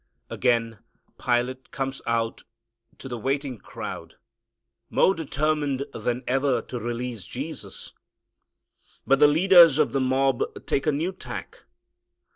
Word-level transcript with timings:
Again 0.31 0.79
Pilate 1.23 1.69
comes 1.69 2.01
out 2.07 2.43
to 2.97 3.07
the 3.07 3.19
waiting 3.19 3.59
crowd 3.59 4.15
more 4.89 5.13
determined 5.13 5.85
than 5.93 6.23
ever 6.25 6.59
to 6.63 6.79
release 6.79 7.27
Jesus. 7.27 7.93
But 9.05 9.19
the 9.19 9.27
leaders 9.27 9.77
of 9.77 9.91
the 9.91 10.01
mob 10.01 10.41
take 10.65 10.87
a 10.87 10.91
new 10.91 11.11
tack. 11.11 11.65